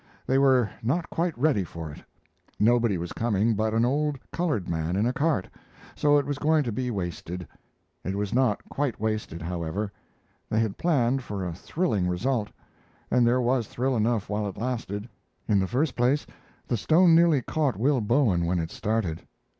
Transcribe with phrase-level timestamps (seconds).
[0.25, 2.01] They were not quite ready for it.
[2.59, 5.47] Nobody was coming but an old colored man in a cart,
[5.93, 7.47] so it was going to be wasted.
[8.03, 9.91] It was not quite wasted, however.
[10.49, 12.47] They had planned for a thrilling result;
[13.11, 15.07] and there was thrill enough while it lasted.
[15.47, 16.25] In the first place,
[16.67, 19.21] the stone nearly caught Will Bowen when it started.